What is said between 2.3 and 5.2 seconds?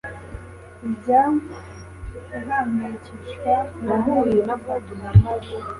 uhangayikishwa no gufatwa